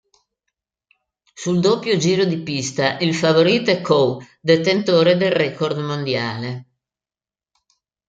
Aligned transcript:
Sul 1.35 1.59
doppio 1.59 1.95
giro 1.95 2.25
di 2.25 2.41
pista 2.41 2.97
il 2.97 3.13
favorito 3.13 3.69
è 3.69 3.81
Coe, 3.81 4.39
detentore 4.41 5.15
del 5.15 5.31
record 5.31 5.77
mondiale. 5.77 6.65